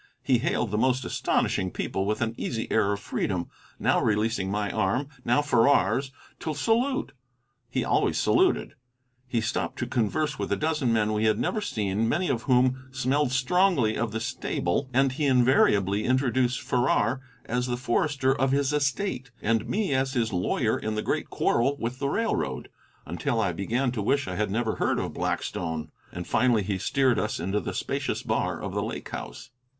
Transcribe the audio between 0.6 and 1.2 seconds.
the most